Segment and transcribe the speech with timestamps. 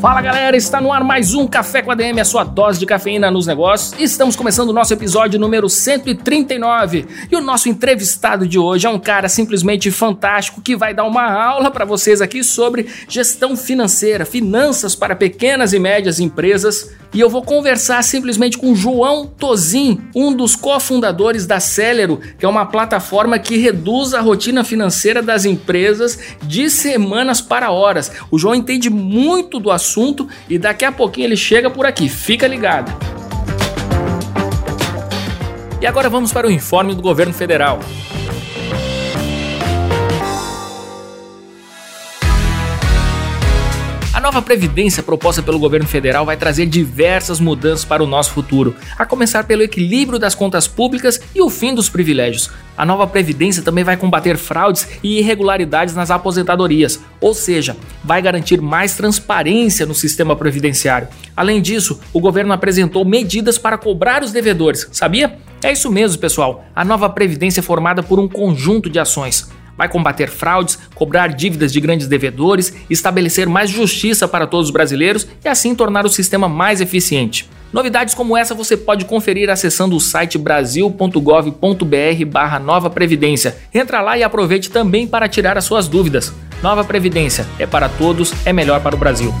[0.00, 2.86] Fala galera, está no ar mais um Café com a DM, a sua dose de
[2.86, 4.00] cafeína nos negócios.
[4.00, 8.98] Estamos começando o nosso episódio número 139 e o nosso entrevistado de hoje é um
[8.98, 14.94] cara simplesmente fantástico que vai dar uma aula para vocês aqui sobre gestão financeira, finanças
[14.94, 16.96] para pequenas e médias empresas.
[17.12, 22.48] E eu vou conversar simplesmente com João Tozin, um dos cofundadores da Celero, que é
[22.48, 28.12] uma plataforma que reduz a rotina financeira das empresas de semanas para horas.
[28.30, 32.08] O João entende muito do assunto assunto e daqui a pouquinho ele chega por aqui.
[32.08, 32.92] Fica ligado.
[35.80, 37.80] E agora vamos para o informe do governo federal.
[44.30, 49.04] Nova previdência proposta pelo governo federal vai trazer diversas mudanças para o nosso futuro, a
[49.04, 52.48] começar pelo equilíbrio das contas públicas e o fim dos privilégios.
[52.78, 58.60] A nova previdência também vai combater fraudes e irregularidades nas aposentadorias, ou seja, vai garantir
[58.60, 61.08] mais transparência no sistema previdenciário.
[61.36, 65.38] Além disso, o governo apresentou medidas para cobrar os devedores, sabia?
[65.60, 66.64] É isso mesmo, pessoal.
[66.72, 69.50] A nova previdência é formada por um conjunto de ações
[69.80, 75.26] vai combater fraudes, cobrar dívidas de grandes devedores, estabelecer mais justiça para todos os brasileiros
[75.42, 77.48] e assim tornar o sistema mais eficiente.
[77.72, 83.56] Novidades como essa você pode conferir acessando o site brasil.gov.br barra Nova Previdência.
[83.72, 86.30] Entra lá e aproveite também para tirar as suas dúvidas.
[86.62, 89.32] Nova Previdência é para todos, é melhor para o Brasil.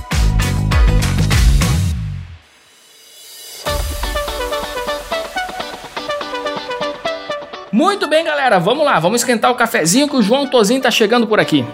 [7.80, 11.26] Muito bem, galera, vamos lá, vamos esquentar o cafezinho que o João Tozinho tá chegando
[11.26, 11.64] por aqui.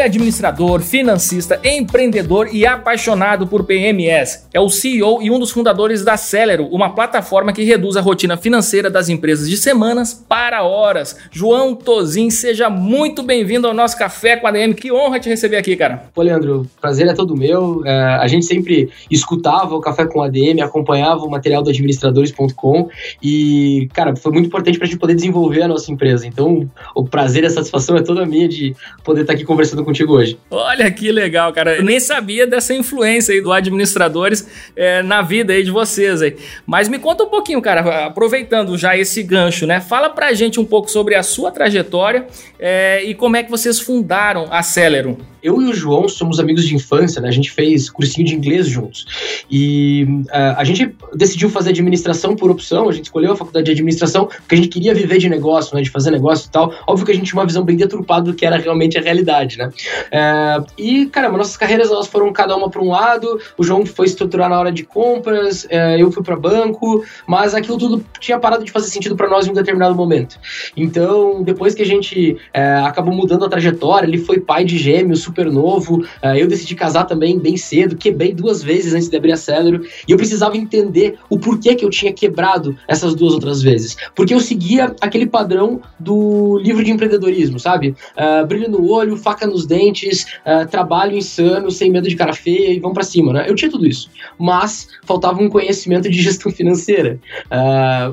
[0.00, 4.48] Ele é administrador, financista, empreendedor e apaixonado por PMS.
[4.50, 8.38] É o CEO e um dos fundadores da Celero, uma plataforma que reduz a rotina
[8.38, 11.18] financeira das empresas de semanas para horas.
[11.30, 14.72] João Tozin, seja muito bem-vindo ao nosso Café com a DM.
[14.72, 16.04] Que honra te receber aqui, cara.
[16.14, 17.82] Pô, Leandro, prazer é todo meu.
[17.84, 22.88] É, a gente sempre escutava o Café com a DM, acompanhava o material do administradores.com
[23.22, 26.26] e, cara, foi muito importante para a gente poder desenvolver a nossa empresa.
[26.26, 28.74] Então, o prazer e a satisfação é toda minha de
[29.04, 30.38] poder estar aqui conversando conversando contigo hoje.
[30.50, 31.76] Olha que legal, cara.
[31.76, 36.36] Eu nem sabia dessa influência aí do administradores é, na vida aí de vocês aí.
[36.66, 39.80] Mas me conta um pouquinho, cara, aproveitando já esse gancho, né?
[39.80, 42.26] Fala pra gente um pouco sobre a sua trajetória
[42.58, 45.16] é, e como é que vocês fundaram a Celeron.
[45.42, 47.28] Eu e o João somos amigos de infância, né?
[47.28, 49.06] A gente fez cursinho de inglês juntos.
[49.50, 53.72] E uh, a gente decidiu fazer administração por opção, a gente escolheu a faculdade de
[53.72, 55.82] administração porque a gente queria viver de negócio, né?
[55.82, 56.72] De fazer negócio e tal.
[56.86, 59.58] Óbvio que a gente tinha uma visão bem deturpada do que era realmente a realidade,
[59.58, 59.68] né?
[59.68, 63.40] Uh, e, caramba, nossas carreiras elas foram cada uma para um lado.
[63.56, 67.78] O João foi estruturar na hora de compras, uh, eu fui para banco, mas aquilo
[67.78, 70.38] tudo tinha parado de fazer sentido para nós em um determinado momento.
[70.76, 72.36] Então, depois que a gente
[72.84, 76.02] acabou mudando a trajetória, ele foi pai de gêmeos, super novo.
[76.22, 79.82] Uh, eu decidi casar também bem cedo, quebrei duas vezes antes de abrir a Celero.
[80.06, 83.96] E eu precisava entender o porquê que eu tinha quebrado essas duas outras vezes.
[84.14, 87.94] Porque eu seguia aquele padrão do livro de empreendedorismo, sabe?
[88.16, 92.72] Uh, brilho no olho, faca nos dentes, uh, trabalho insano, sem medo de cara feia
[92.72, 93.44] e vamos para cima, né?
[93.48, 94.10] Eu tinha tudo isso.
[94.38, 97.18] Mas faltava um conhecimento de gestão financeira.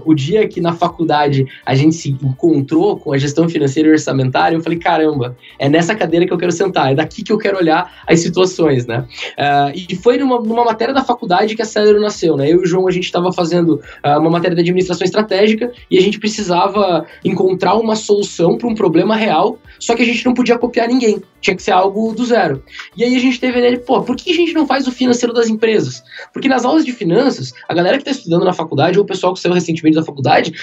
[0.05, 4.55] o dia que na faculdade a gente se encontrou com a gestão financeira e orçamentária,
[4.55, 7.57] eu falei, caramba, é nessa cadeira que eu quero sentar, é daqui que eu quero
[7.57, 9.05] olhar as situações, né?
[9.37, 12.51] Uh, e foi numa, numa, matéria da faculdade que a Celero nasceu, né?
[12.51, 15.97] Eu e o João, a gente estava fazendo uh, uma matéria de administração estratégica e
[15.97, 20.33] a gente precisava encontrar uma solução para um problema real, só que a gente não
[20.33, 22.63] podia copiar ninguém, tinha que ser algo do zero.
[22.95, 25.33] E aí a gente teve nele, pô, por que a gente não faz o financeiro
[25.33, 26.03] das empresas?
[26.33, 29.33] Porque nas aulas de finanças, a galera que está estudando na faculdade ou o pessoal
[29.33, 30.53] que saiu recentemente da faculdade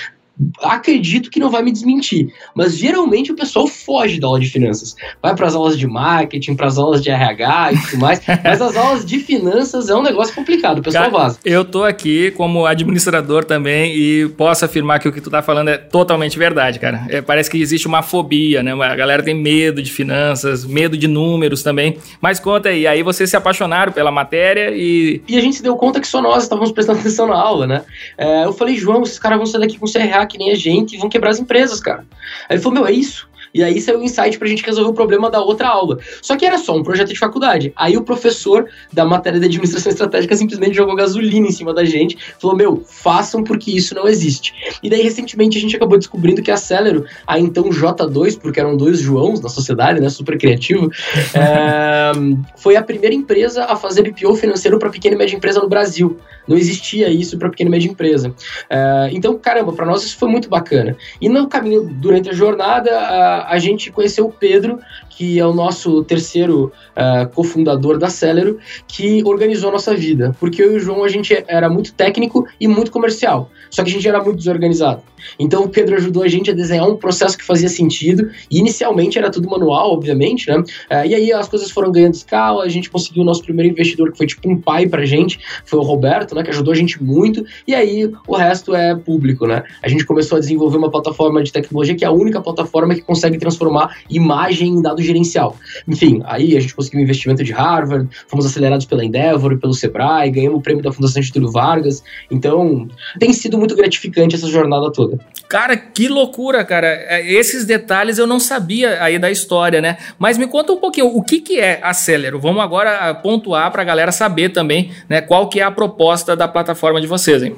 [0.63, 4.97] acredito que não vai me desmentir, mas geralmente o pessoal foge da aula de finanças.
[5.23, 8.61] Vai para as aulas de marketing, para as aulas de RH e tudo mais, mas
[8.61, 11.39] as aulas de finanças é um negócio complicado, o pessoal Cara, vaza.
[11.45, 15.69] Eu tô aqui como administrador também e posso afirmar que o que tu tá falando
[15.69, 17.07] é totalmente verdade, cara.
[17.09, 18.73] É, parece que existe uma fobia, né?
[18.73, 21.99] A galera tem medo de finanças, medo de números também.
[22.21, 25.23] Mas conta aí, aí vocês se apaixonaram pela matéria e...
[25.29, 27.83] E a gente se deu conta que só nós estávamos prestando atenção na aula, né?
[28.19, 30.94] É, eu falei, João, esses caras vão sair daqui com CRH que nem a gente
[30.94, 32.06] e vão quebrar as empresas, cara.
[32.49, 33.29] Aí ele falou, meu, é isso.
[33.55, 35.99] E aí saiu o insight pra gente resolver o problema da outra aula.
[36.21, 37.73] Só que era só um projeto de faculdade.
[37.77, 42.19] Aí o professor da matéria de administração estratégica simplesmente jogou gasolina em cima da gente,
[42.41, 44.53] falou: Meu, façam porque isso não existe.
[44.83, 48.77] E daí, recentemente, a gente acabou descobrindo que a Celero, a então J2, porque eram
[48.77, 50.09] dois Joãos na sociedade, né?
[50.09, 50.91] Super criativo,
[51.35, 52.12] é,
[52.59, 56.19] foi a primeira empresa a fazer BPO financeiro para pequena e média empresa no Brasil.
[56.49, 58.35] Não existia isso para pequena e média empresa.
[58.69, 60.97] É, então, caramba, para nós isso foi muito bacana.
[61.21, 64.79] E no caminho, durante a jornada, a gente conheceu o Pedro,
[65.11, 70.35] que é o nosso terceiro uh, cofundador da Celero, que organizou a nossa vida.
[70.41, 73.50] Porque eu e o João, a gente era muito técnico e muito comercial.
[73.70, 75.02] Só que a gente era muito desorganizado.
[75.38, 78.31] Então o Pedro ajudou a gente a desenhar um processo que fazia sentido.
[78.50, 80.58] E inicialmente era tudo manual, obviamente, né?
[80.58, 84.12] Uh, e aí as coisas foram ganhando escala, a gente conseguiu o nosso primeiro investidor,
[84.12, 86.43] que foi tipo um pai pra gente, foi o Roberto, né?
[86.43, 87.44] Que ajudou a gente muito.
[87.67, 89.62] E aí o resto é público, né?
[89.82, 93.02] A gente começou a desenvolver uma plataforma de tecnologia que é a única plataforma que
[93.02, 95.57] consegue transformar imagem em dado gerencial.
[95.87, 100.31] Enfim, aí a gente conseguiu um investimento de Harvard, fomos acelerados pela Endeavor pelo Sebrae,
[100.31, 102.03] ganhamos o prêmio da Fundação Getúlio Vargas.
[102.31, 102.89] Então,
[103.19, 105.19] tem sido muito gratificante essa jornada toda.
[105.49, 106.87] Cara, que loucura, cara.
[106.87, 109.99] É, esses detalhes eu não sabia aí da história, né?
[110.19, 112.41] Mas me conta um pouquinho, o que, que é Acelero?
[112.41, 115.21] Vamos agora pontuar para a galera saber também, né?
[115.21, 117.55] Qual que é a proposta da plataforma de vocês, hein?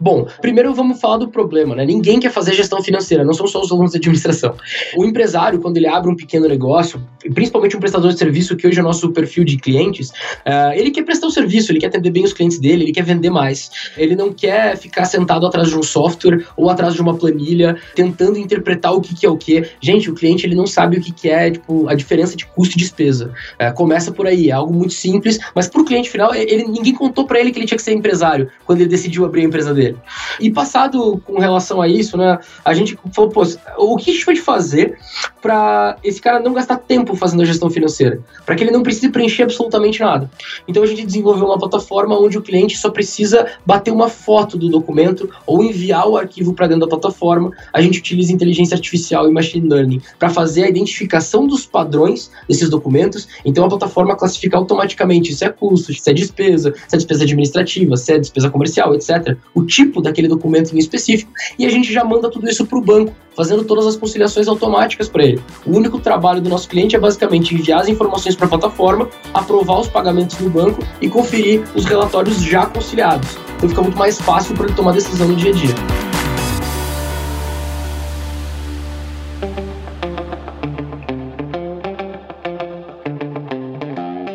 [0.00, 1.84] Bom, primeiro vamos falar do problema, né?
[1.84, 4.54] Ninguém quer fazer gestão financeira, não são só os alunos de administração.
[4.96, 7.02] O empresário, quando ele abre um pequeno negócio,
[7.34, 10.90] principalmente um prestador de serviço, que hoje é o nosso perfil de clientes, uh, ele
[10.90, 13.30] quer prestar o um serviço, ele quer atender bem os clientes dele, ele quer vender
[13.30, 13.70] mais.
[13.96, 18.38] Ele não quer ficar sentado atrás de um software ou atrás de uma planilha, tentando
[18.38, 19.64] interpretar o que, que é o que.
[19.80, 22.76] Gente, o cliente ele não sabe o que, que é tipo, a diferença de custo
[22.76, 23.32] e despesa.
[23.60, 26.94] Uh, começa por aí, é algo muito simples, mas para o cliente final, ele, ninguém
[26.94, 29.65] contou para ele que ele tinha que ser empresário quando ele decidiu abrir a empresa
[29.72, 29.96] dele.
[30.40, 33.42] E passado com relação a isso, né, a gente falou, pô,
[33.78, 34.98] o que a gente pode fazer
[35.40, 39.08] para esse cara não gastar tempo fazendo a gestão financeira, para que ele não precise
[39.10, 40.30] preencher absolutamente nada.
[40.66, 44.68] Então a gente desenvolveu uma plataforma onde o cliente só precisa bater uma foto do
[44.68, 47.52] documento ou enviar o arquivo para dentro da plataforma.
[47.72, 52.68] A gente utiliza inteligência artificial e machine learning para fazer a identificação dos padrões desses
[52.68, 53.28] documentos.
[53.44, 57.96] Então a plataforma classifica automaticamente se é custo, se é despesa, se é despesa administrativa,
[57.96, 59.36] se é despesa comercial, etc.
[59.56, 62.82] O tipo daquele documento em específico e a gente já manda tudo isso para o
[62.82, 65.40] banco, fazendo todas as conciliações automáticas para ele.
[65.66, 69.80] O único trabalho do nosso cliente é basicamente enviar as informações para a plataforma, aprovar
[69.80, 73.38] os pagamentos no banco e conferir os relatórios já conciliados.
[73.56, 76.15] Então fica muito mais fácil para ele tomar decisão no dia a dia.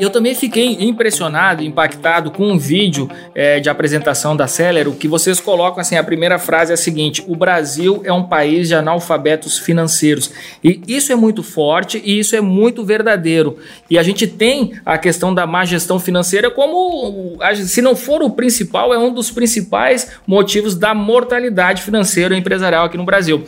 [0.01, 5.39] Eu também fiquei impressionado, impactado com um vídeo é, de apresentação da Celero que vocês
[5.39, 9.59] colocam assim: a primeira frase é a seguinte: o Brasil é um país de analfabetos
[9.59, 10.31] financeiros.
[10.63, 13.59] E isso é muito forte e isso é muito verdadeiro.
[13.91, 18.31] E a gente tem a questão da má gestão financeira como, se não for o
[18.31, 23.45] principal, é um dos principais motivos da mortalidade financeira e empresarial aqui no Brasil.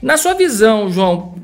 [0.00, 1.34] Na sua visão, João,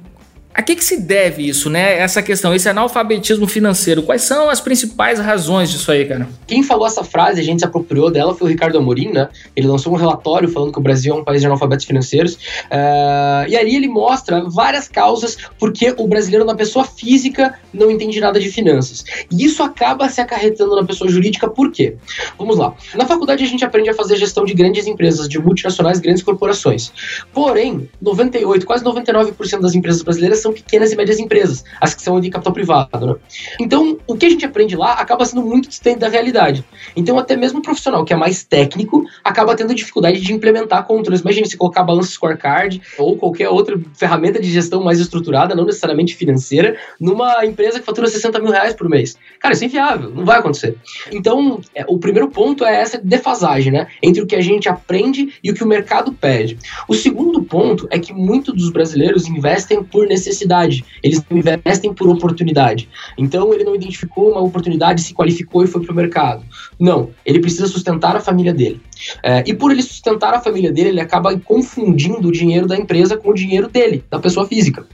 [0.55, 1.99] a que, que se deve isso, né?
[1.99, 4.05] Essa questão, esse analfabetismo financeiro.
[4.05, 6.29] Quais são as principais razões disso aí, cara?
[6.47, 9.29] Quem falou essa frase, a gente se apropriou dela, foi o Ricardo Amorim, né?
[9.57, 12.35] Ele lançou um relatório falando que o Brasil é um país de analfabetos financeiros.
[12.35, 18.21] Uh, e aí ele mostra várias causas porque o brasileiro, na pessoa física, não entende
[18.21, 19.05] nada de finanças.
[19.33, 21.97] E isso acaba se acarretando na pessoa jurídica, por quê?
[22.39, 22.73] Vamos lá.
[22.95, 26.93] Na faculdade a gente aprende a fazer gestão de grandes empresas, de multinacionais, grandes corporações.
[27.33, 32.21] Porém, 98, quase 99% das empresas brasileiras são pequenas e médias empresas, as que são
[32.21, 33.07] de capital privado.
[33.07, 33.15] Né?
[33.59, 36.63] Então, o que a gente aprende lá acaba sendo muito distante da realidade.
[36.95, 41.23] Então, até mesmo o profissional que é mais técnico acaba tendo dificuldade de implementar controles.
[41.23, 46.15] Imagina se colocar balanço scorecard ou qualquer outra ferramenta de gestão mais estruturada, não necessariamente
[46.15, 49.17] financeira, numa empresa que fatura 60 mil reais por mês.
[49.41, 50.77] Cara, isso é inviável, não vai acontecer.
[51.11, 53.87] Então, é, o primeiro ponto é essa defasagem, né?
[54.03, 56.59] Entre o que a gente aprende e o que o mercado pede.
[56.87, 61.95] O segundo ponto é que muitos dos brasileiros investem por necessidade necessidade, eles não investem
[61.95, 62.89] por oportunidade.
[63.17, 66.45] Então ele não identificou uma oportunidade, se qualificou e foi para o mercado.
[66.79, 68.81] Não, ele precisa sustentar a família dele.
[69.23, 73.17] É, e por ele sustentar a família dele, ele acaba confundindo o dinheiro da empresa
[73.17, 74.87] com o dinheiro dele, da pessoa física.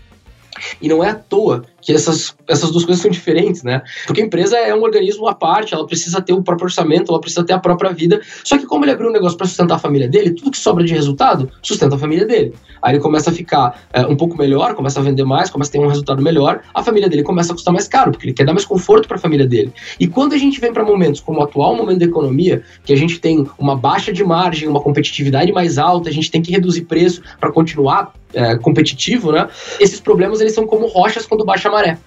[0.81, 3.83] E não é à toa que essas, essas duas coisas são diferentes, né?
[4.07, 7.21] Porque a empresa é um organismo à parte, ela precisa ter o próprio orçamento, ela
[7.21, 8.21] precisa ter a própria vida.
[8.45, 10.85] Só que como ele abriu um negócio para sustentar a família dele, tudo que sobra
[10.85, 12.55] de resultado sustenta a família dele.
[12.83, 15.73] Aí ele começa a ficar é, um pouco melhor, começa a vender mais, começa a
[15.73, 18.45] ter um resultado melhor, a família dele começa a custar mais caro, porque ele quer
[18.45, 19.73] dar mais conforto para a família dele.
[19.99, 22.97] E quando a gente vem para momentos como o atual momento da economia, que a
[22.97, 26.83] gente tem uma baixa de margem, uma competitividade mais alta, a gente tem que reduzir
[26.83, 29.49] preço para continuar é, competitivo, né?
[29.79, 31.99] Esses problemas eles são como rochas quando baixa a maré.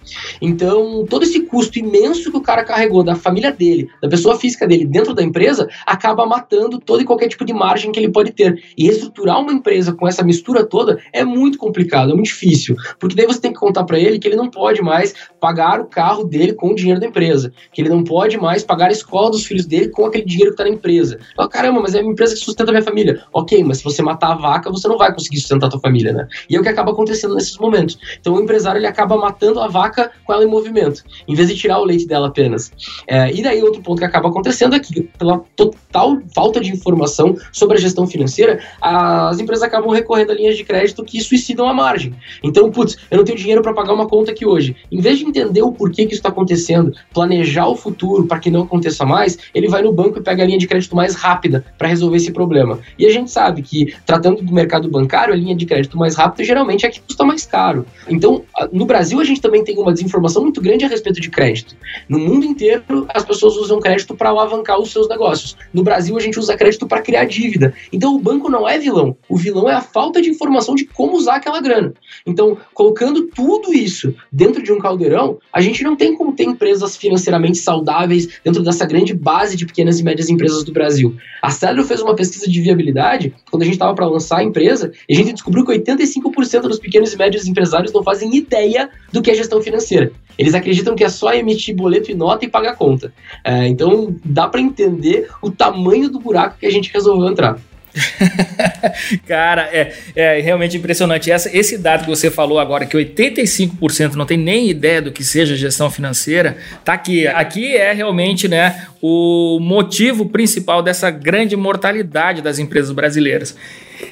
[0.42, 4.68] Então, todo esse custo imenso que o cara carregou da família dele, da pessoa física
[4.68, 8.32] dele dentro da empresa, acaba matando todo e qualquer tipo de margem que ele pode
[8.32, 8.64] ter.
[8.78, 13.16] E reestruturar uma empresa com essa mistura toda é muito complicado, é muito difícil, porque
[13.16, 16.24] daí você tem que contar para ele que ele não pode mais pagar o carro
[16.24, 19.46] dele com o dinheiro da empresa, que ele não pode mais pagar a escola dos
[19.46, 21.20] filhos dele com aquele dinheiro que está na empresa.
[21.36, 23.22] Fala, caramba, mas é uma empresa que sustenta a minha família.
[23.34, 26.14] Ok, mas se você matar a vaca, você não vai conseguir sustentar a tua família
[26.14, 26.26] né?
[26.50, 27.98] E é o que acaba acontecendo nesses momentos.
[28.22, 31.58] Então o empresário ele acaba matando a vaca com ela em movimento, em vez de
[31.58, 32.72] tirar o leite dela apenas.
[33.06, 37.36] É, e daí outro ponto que acaba acontecendo é que, pela total falta de informação
[37.52, 41.74] sobre a gestão financeira, as empresas acabam recorrendo a linhas de crédito que suicidam a
[41.74, 42.16] margem.
[42.42, 44.76] Então, putz, eu não tenho dinheiro para pagar uma conta aqui hoje.
[44.92, 48.52] Em vez de entender o porquê que isso está acontecendo, planejar o futuro para que
[48.52, 51.66] não aconteça mais, ele vai no banco e pega a linha de crédito mais rápida
[51.78, 52.80] para resolver esse problema.
[52.98, 56.46] E a gente sabe que, tratando do mercado bancário, a linha de crédito mais rápido
[56.46, 57.86] geralmente é que custa mais caro.
[58.08, 61.76] Então, no Brasil, a gente também tem uma desinformação muito grande a respeito de crédito.
[62.08, 65.58] No mundo inteiro, as pessoas usam crédito para alavancar os seus negócios.
[65.74, 67.74] No Brasil, a gente usa crédito para criar dívida.
[67.92, 69.16] Então, o banco não é vilão.
[69.28, 71.94] O vilão é a falta de informação de como usar aquela grana.
[72.26, 76.96] Então, colocando tudo isso dentro de um caldeirão, a gente não tem como ter empresas
[76.96, 81.16] financeiramente saudáveis dentro dessa grande base de pequenas e médias empresas do Brasil.
[81.42, 84.92] A Cedro fez uma pesquisa de viabilidade quando a gente estava para lançar a empresa
[85.08, 89.22] e a gente descobriu que 85% dos pequenos e médios empresários não fazem ideia do
[89.22, 90.12] que é gestão financeira.
[90.38, 93.14] Eles acreditam que é só emitir boleto e nota e pagar conta.
[93.44, 97.60] É, então dá para entender o tamanho do buraco que a gente resolveu entrar.
[99.28, 101.32] Cara, é, é realmente impressionante.
[101.32, 105.24] Essa, esse dado que você falou agora, que 85% não tem nem ideia do que
[105.24, 107.28] seja gestão financeira, tá aqui.
[107.28, 113.56] Aqui é realmente né, o motivo principal dessa grande mortalidade das empresas brasileiras.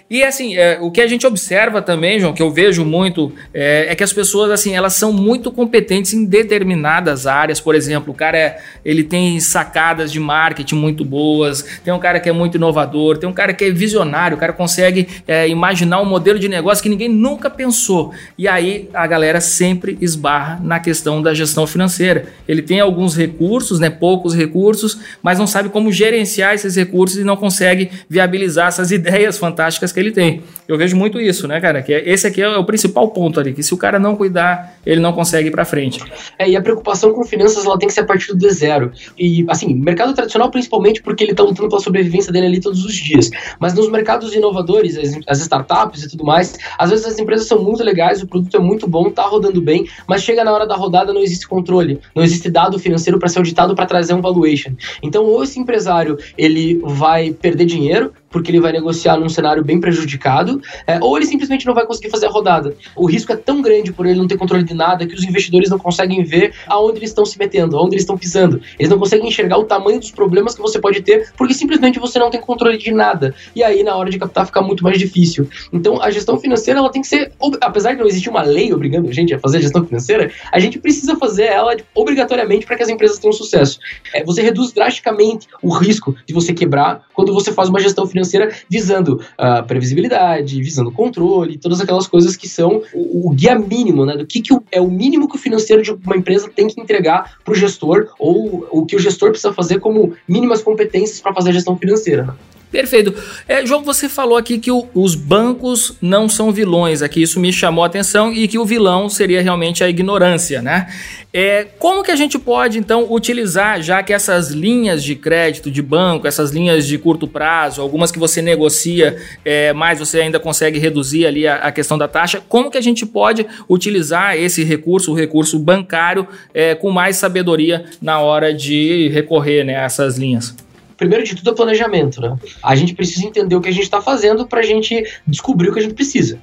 [0.09, 3.87] E assim, é, o que a gente observa também, João, que eu vejo muito, é,
[3.89, 7.59] é, que as pessoas assim, elas são muito competentes em determinadas áreas.
[7.59, 12.19] Por exemplo, o cara é, ele tem sacadas de marketing muito boas, tem um cara
[12.19, 16.01] que é muito inovador, tem um cara que é visionário, o cara consegue é, imaginar
[16.01, 18.13] um modelo de negócio que ninguém nunca pensou.
[18.37, 22.25] E aí a galera sempre esbarra na questão da gestão financeira.
[22.47, 27.23] Ele tem alguns recursos, né, poucos recursos, mas não sabe como gerenciar esses recursos e
[27.23, 30.43] não consegue viabilizar essas ideias fantásticas que ele tem.
[30.67, 31.81] Eu vejo muito isso, né, cara?
[31.81, 34.75] Que é, esse aqui é o principal ponto ali, que se o cara não cuidar,
[34.85, 36.03] ele não consegue ir para frente.
[36.37, 38.91] É, e a preocupação com finanças, ela tem que ser a partir do zero.
[39.17, 42.93] E, assim, mercado tradicional, principalmente porque ele tá lutando pela sobrevivência dele ali todos os
[42.93, 43.29] dias.
[43.59, 47.63] Mas nos mercados inovadores, as, as startups e tudo mais, às vezes as empresas são
[47.63, 50.75] muito legais, o produto é muito bom, tá rodando bem, mas chega na hora da
[50.75, 54.73] rodada, não existe controle, não existe dado financeiro para ser auditado para trazer um valuation.
[55.01, 59.79] Então, ou esse empresário, ele vai perder dinheiro, porque ele vai negociar num cenário bem
[59.79, 62.75] prejudicado, é, ou ele simplesmente não vai conseguir fazer a rodada.
[62.95, 65.69] O risco é tão grande por ele não ter controle de nada que os investidores
[65.69, 68.61] não conseguem ver aonde eles estão se metendo, aonde eles estão pisando.
[68.79, 72.17] Eles não conseguem enxergar o tamanho dos problemas que você pode ter, porque simplesmente você
[72.17, 73.35] não tem controle de nada.
[73.55, 75.47] E aí, na hora de captar, fica muito mais difícil.
[75.73, 79.09] Então, a gestão financeira, ela tem que ser, apesar de não existir uma lei obrigando
[79.09, 82.89] a gente a fazer gestão financeira, a gente precisa fazer ela obrigatoriamente para que as
[82.89, 83.79] empresas tenham sucesso.
[84.13, 88.20] É, você reduz drasticamente o risco de você quebrar quando você faz uma gestão financeira
[88.21, 93.57] financeira visando a uh, previsibilidade, visando controle, todas aquelas coisas que são o, o guia
[93.57, 94.15] mínimo, né?
[94.15, 97.37] Do que, que é o mínimo que o financeiro de uma empresa tem que entregar
[97.43, 101.49] para o gestor ou o que o gestor precisa fazer como mínimas competências para fazer
[101.49, 102.35] a gestão financeira.
[102.71, 103.13] Perfeito.
[103.49, 107.51] É, João, você falou aqui que o, os bancos não são vilões, aqui isso me
[107.51, 110.87] chamou a atenção e que o vilão seria realmente a ignorância, né?
[111.33, 115.81] É, como que a gente pode, então, utilizar, já que essas linhas de crédito de
[115.81, 120.79] banco, essas linhas de curto prazo, algumas que você negocia, é, mas você ainda consegue
[120.79, 125.11] reduzir ali a, a, questão da taxa, como que a gente pode utilizar esse recurso,
[125.11, 130.55] o recurso bancário, é, com mais sabedoria na hora de recorrer né, a essas linhas?
[131.01, 132.37] Primeiro de tudo é planejamento, né?
[132.61, 135.73] A gente precisa entender o que a gente está fazendo para a gente descobrir o
[135.73, 136.39] que a gente precisa.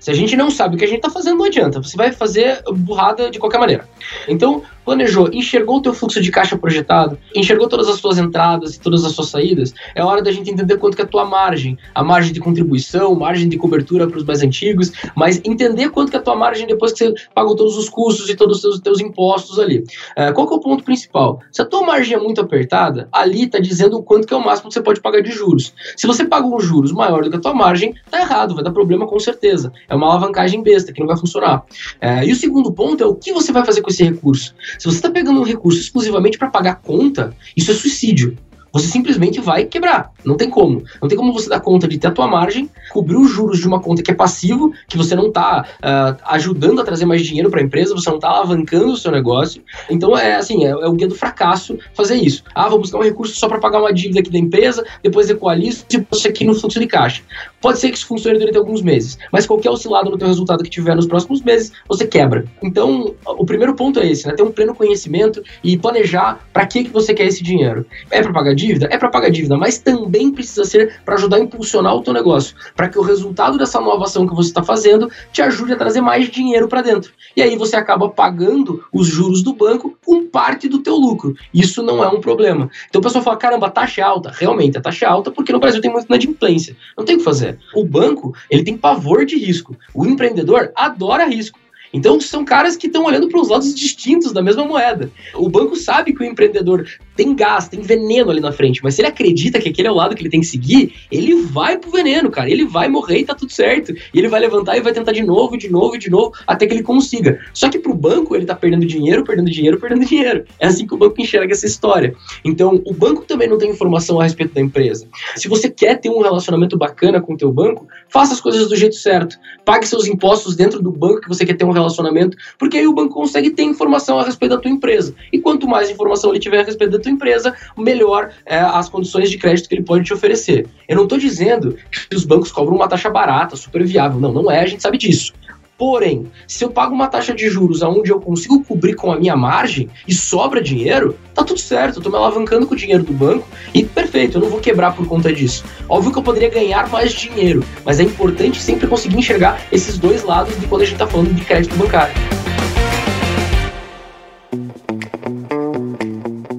[0.00, 1.82] Se a gente não sabe o que a gente está fazendo, não adianta.
[1.82, 3.88] Você vai fazer burrada de qualquer maneira.
[4.28, 8.80] Então, planejou, enxergou o teu fluxo de caixa projetado, enxergou todas as tuas entradas e
[8.80, 11.76] todas as suas saídas, é hora da gente entender quanto que é a tua margem,
[11.94, 16.16] a margem de contribuição, margem de cobertura para os mais antigos, mas entender quanto que
[16.16, 18.80] é a tua margem depois que você pagou todos os custos e todos os teus,
[18.80, 19.84] teus impostos ali.
[20.16, 21.40] É, qual que é o ponto principal?
[21.52, 24.42] Se a tua margem é muito apertada, ali está dizendo o quanto que é o
[24.42, 25.74] máximo que você pode pagar de juros.
[25.98, 28.72] Se você paga um juros maior do que a tua margem, tá errado, vai dar
[28.72, 29.70] problema com certeza.
[29.88, 31.64] É uma alavancagem besta que não vai funcionar.
[32.00, 34.54] É, e o segundo ponto é o que você vai fazer com esse recurso.
[34.78, 38.36] Se você está pegando um recurso exclusivamente para pagar conta, isso é suicídio
[38.72, 40.12] você simplesmente vai quebrar.
[40.24, 40.82] Não tem como.
[41.00, 43.66] Não tem como você dar conta de ter a tua margem, cobrir os juros de
[43.66, 47.22] uma conta que é passivo, que você não está uh, ah, ajudando a trazer mais
[47.22, 49.62] dinheiro para a empresa, você não está alavancando o seu negócio.
[49.90, 52.42] Então é assim, é, é, o guia do fracasso fazer isso.
[52.54, 55.84] Ah, vou buscar um recurso só para pagar uma dívida aqui da empresa, depois equalizo
[55.92, 57.22] e isso aqui no fluxo de caixa.
[57.60, 60.70] Pode ser que isso funcione durante alguns meses, mas qualquer oscilado no teu resultado que
[60.70, 62.44] tiver nos próximos meses, você quebra.
[62.62, 64.34] Então, o primeiro ponto é esse, né?
[64.34, 67.84] Ter um pleno conhecimento e planejar para que, que você quer esse dinheiro.
[68.10, 68.88] É para pagar dívida?
[68.90, 72.54] É para pagar dívida, mas também precisa ser para ajudar a impulsionar o teu negócio,
[72.76, 76.00] para que o resultado dessa nova ação que você está fazendo te ajude a trazer
[76.00, 77.12] mais dinheiro para dentro.
[77.36, 81.34] E aí você acaba pagando os juros do banco com parte do teu lucro.
[81.52, 82.70] Isso não é um problema.
[82.88, 84.32] Então o pessoal fala, caramba, taxa é alta.
[84.34, 86.76] Realmente, a taxa é alta porque no Brasil tem muita inadimplência.
[86.96, 87.47] Não tem o que fazer.
[87.74, 89.76] O banco, ele tem pavor de risco.
[89.94, 91.58] O empreendedor adora risco.
[91.92, 95.10] Então são caras que estão olhando para os lados distintos da mesma moeda.
[95.34, 96.86] O banco sabe que o empreendedor
[97.18, 99.94] tem gás, tem veneno ali na frente, mas se ele acredita que aquele é o
[99.94, 102.48] lado que ele tem que seguir, ele vai pro veneno, cara.
[102.48, 103.92] Ele vai morrer e tá tudo certo.
[103.92, 106.74] E ele vai levantar e vai tentar de novo, de novo, de novo, até que
[106.74, 107.40] ele consiga.
[107.52, 110.44] Só que pro banco, ele tá perdendo dinheiro, perdendo dinheiro, perdendo dinheiro.
[110.60, 112.14] É assim que o banco enxerga essa história.
[112.44, 115.08] Então, o banco também não tem informação a respeito da empresa.
[115.34, 118.76] Se você quer ter um relacionamento bacana com o teu banco, faça as coisas do
[118.76, 119.36] jeito certo.
[119.64, 122.94] Pague seus impostos dentro do banco que você quer ter um relacionamento, porque aí o
[122.94, 125.16] banco consegue ter informação a respeito da tua empresa.
[125.32, 129.30] E quanto mais informação ele tiver a respeito da tua empresa, melhor é, as condições
[129.30, 130.66] de crédito que ele pode te oferecer.
[130.86, 134.20] Eu não estou dizendo que os bancos cobram uma taxa barata, super viável.
[134.20, 135.32] Não, não é, a gente sabe disso.
[135.78, 139.36] Porém, se eu pago uma taxa de juros aonde eu consigo cobrir com a minha
[139.36, 143.12] margem e sobra dinheiro, tá tudo certo, eu tô me alavancando com o dinheiro do
[143.12, 145.64] banco e perfeito, eu não vou quebrar por conta disso.
[145.88, 150.24] Óbvio que eu poderia ganhar mais dinheiro, mas é importante sempre conseguir enxergar esses dois
[150.24, 152.14] lados de quando a gente tá falando de crédito bancário.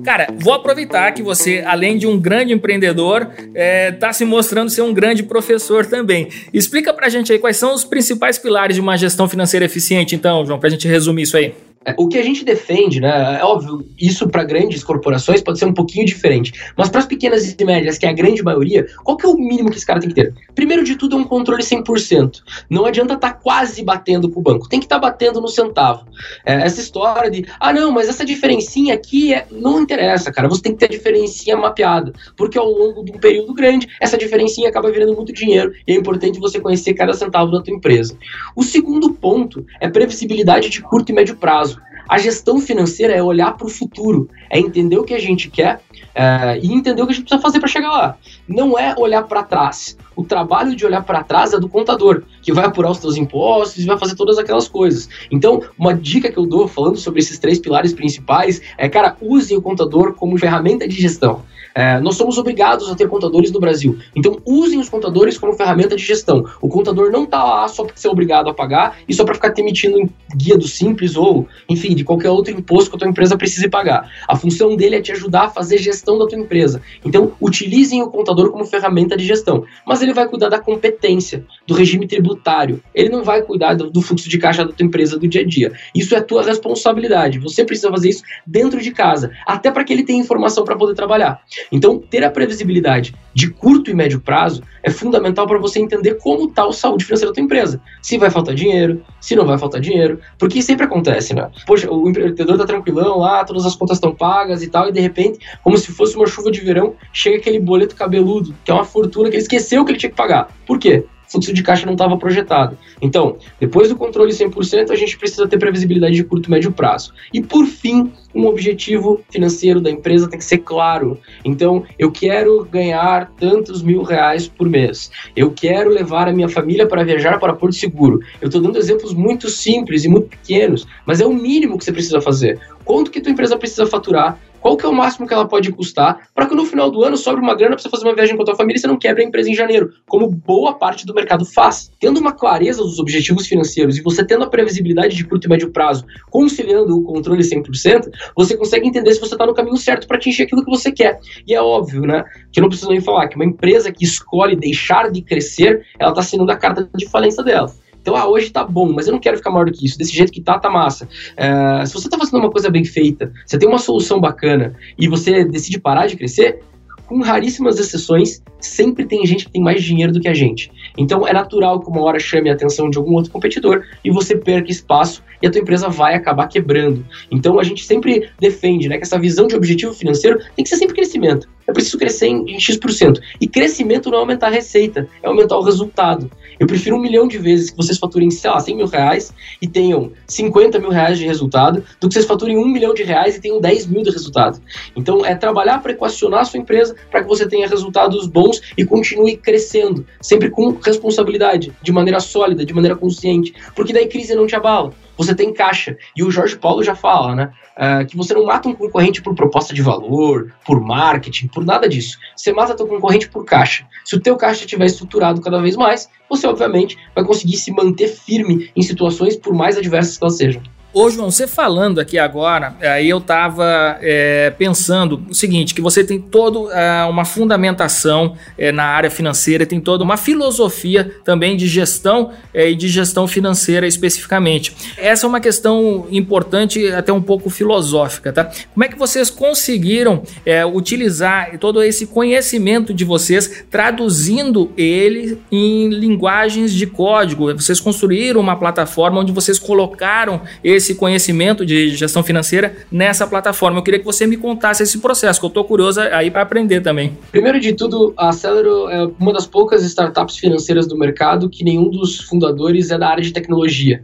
[0.10, 4.68] Cara, vou aproveitar que você, além de um grande empreendedor, está é, tá se mostrando
[4.72, 6.30] ser um grande professor também.
[6.51, 10.44] Explica pra gente aí quais são os principais pilares de uma gestão financeira eficiente, então,
[10.48, 11.54] João, pra gente resumir isso aí.
[11.86, 13.39] É, o que a gente defende, né?
[13.39, 16.51] É óbvio, isso para grandes corporações pode ser um pouquinho diferente.
[16.77, 19.36] Mas para as pequenas e médias, que é a grande maioria, qual que é o
[19.36, 20.34] mínimo que esse cara tem que ter?
[20.54, 22.41] Primeiro de tudo é um controle 100%.
[22.69, 24.67] Não adianta estar tá quase batendo com o banco.
[24.67, 26.06] Tem que estar tá batendo no centavo.
[26.45, 29.47] É, essa história de, ah, não, mas essa diferencinha aqui é...
[29.49, 30.49] não interessa, cara.
[30.49, 32.12] Você tem que ter a diferencinha mapeada.
[32.36, 35.73] Porque ao longo de um período grande, essa diferencinha acaba virando muito dinheiro.
[35.88, 38.17] E é importante você conhecer cada centavo da tua empresa.
[38.54, 41.79] O segundo ponto é previsibilidade de curto e médio prazo.
[42.10, 45.80] A gestão financeira é olhar para o futuro, é entender o que a gente quer
[46.15, 48.17] é, e entender o que a gente precisa fazer para chegar lá.
[48.48, 49.95] Não é olhar para trás.
[50.15, 53.84] O trabalho de olhar para trás é do contador, que vai apurar os seus impostos
[53.84, 55.08] e vai fazer todas aquelas coisas.
[55.30, 59.56] Então, uma dica que eu dou falando sobre esses três pilares principais é, cara, use
[59.56, 61.43] o contador como ferramenta de gestão.
[61.75, 63.97] É, nós somos obrigados a ter contadores no Brasil.
[64.15, 66.45] Então, usem os contadores como ferramenta de gestão.
[66.62, 69.51] O contador não está lá só para ser obrigado a pagar e só para ficar
[69.51, 73.38] te emitindo guia do Simples ou, enfim, de qualquer outro imposto que a tua empresa
[73.38, 74.12] precise pagar.
[74.27, 76.82] A função dele é te ajudar a fazer gestão da tua empresa.
[77.03, 79.63] Então, utilizem o contador como ferramenta de gestão.
[79.86, 82.82] Mas ele vai cuidar da competência, do regime tributário.
[82.93, 85.45] Ele não vai cuidar do, do fluxo de caixa da tua empresa do dia a
[85.45, 85.73] dia.
[85.95, 87.39] Isso é tua responsabilidade.
[87.39, 90.95] Você precisa fazer isso dentro de casa, até para que ele tenha informação para poder
[90.95, 91.41] trabalhar.
[91.72, 96.50] Então, ter a previsibilidade de curto e médio prazo é fundamental para você entender como
[96.50, 97.82] está a saúde financeira da tua empresa.
[98.02, 101.50] Se vai faltar dinheiro, se não vai faltar dinheiro, porque sempre acontece, né?
[101.65, 105.00] Poxa, o empreendedor tá tranquilão lá, todas as contas estão pagas e tal, e de
[105.00, 108.86] repente, como se fosse uma chuva de verão, chega aquele boleto cabeludo, que é uma
[108.86, 110.50] fortuna que ele esqueceu que ele tinha que pagar.
[110.65, 111.06] Por quê?
[111.30, 112.78] Fluxo de caixa não estava projetado.
[113.02, 117.13] Então, depois do controle 100%, a gente precisa ter previsibilidade de curto e médio prazo.
[117.34, 121.20] E por fim, um objetivo financeiro da empresa tem que ser claro.
[121.44, 125.12] Então, eu quero ganhar tantos mil reais por mês.
[125.36, 128.20] Eu quero levar a minha família para viajar para Porto Seguro.
[128.42, 131.92] Eu estou dando exemplos muito simples e muito pequenos, mas é o mínimo que você
[131.92, 132.60] precisa fazer.
[132.84, 136.30] Quanto que tua empresa precisa faturar qual que é o máximo que ela pode custar,
[136.34, 138.43] para que no final do ano sobre uma grana para você fazer uma viagem com
[138.43, 141.13] a tua família e você não quebre a empresa em janeiro, como boa parte do
[141.13, 141.91] mercado faz.
[142.00, 145.72] Tendo uma clareza dos objetivos financeiros e você tendo a previsibilidade de curto e médio
[145.72, 150.17] prazo, conciliando o controle 100%, você consegue entender se você está no caminho certo para
[150.17, 151.19] atingir aquilo que você quer.
[151.48, 155.12] E é óbvio, né, que não preciso nem falar que uma empresa que escolhe deixar
[155.12, 157.72] de crescer, ela está assinando a carta de falência dela.
[158.10, 159.95] Então, ah, hoje tá bom, mas eu não quero ficar maior do que isso.
[159.95, 161.08] Desse jeito que tá, tá massa.
[161.38, 165.08] É, se você tá fazendo uma coisa bem feita, você tem uma solução bacana e
[165.08, 166.60] você decide parar de crescer,
[167.06, 170.72] com raríssimas exceções, sempre tem gente que tem mais dinheiro do que a gente.
[170.98, 174.36] Então é natural que uma hora chame a atenção de algum outro competidor e você
[174.36, 177.06] perca espaço e a tua empresa vai acabar quebrando.
[177.32, 180.78] Então a gente sempre defende né, que essa visão de objetivo financeiro tem que ser
[180.78, 181.48] sempre crescimento.
[181.69, 183.21] É preciso crescer em, em X%.
[183.39, 186.29] E crescimento não é aumentar a receita, é aumentar o resultado.
[186.60, 189.67] Eu prefiro um milhão de vezes que vocês faturem, sei lá, 100 mil reais e
[189.67, 193.41] tenham 50 mil reais de resultado, do que vocês faturem um milhão de reais e
[193.41, 194.60] tenham 10 mil de resultado.
[194.95, 198.84] Então, é trabalhar para equacionar a sua empresa para que você tenha resultados bons e
[198.84, 204.47] continue crescendo, sempre com responsabilidade, de maneira sólida, de maneira consciente, porque daí crise não
[204.47, 205.97] te abala você tem caixa.
[206.15, 207.51] E o Jorge Paulo já fala, né?
[207.77, 211.89] Uh, que você não mata um concorrente por proposta de valor, por marketing, por nada
[211.89, 212.17] disso.
[212.38, 213.86] Você mata teu concorrente por caixa.
[214.05, 218.08] Se o teu caixa estiver estruturado cada vez mais, você obviamente vai conseguir se manter
[218.08, 220.63] firme em situações por mais adversas que elas sejam.
[220.91, 226.04] Ô, João, você falando aqui agora, aí eu estava é, pensando o seguinte: que você
[226.04, 231.67] tem toda é, uma fundamentação é, na área financeira, tem toda uma filosofia também de
[231.67, 234.75] gestão é, e de gestão financeira especificamente.
[234.97, 238.49] Essa é uma questão importante, até um pouco filosófica, tá?
[238.73, 245.89] Como é que vocês conseguiram é, utilizar todo esse conhecimento de vocês, traduzindo ele em
[245.89, 247.54] linguagens de código?
[247.54, 253.78] Vocês construíram uma plataforma onde vocês colocaram esse esse conhecimento de gestão financeira nessa plataforma.
[253.78, 256.82] Eu queria que você me contasse esse processo, que eu estou curioso aí para aprender
[256.82, 257.18] também.
[257.32, 261.89] Primeiro de tudo, a Celero é uma das poucas startups financeiras do mercado que nenhum
[261.89, 264.04] dos fundadores é da área de tecnologia.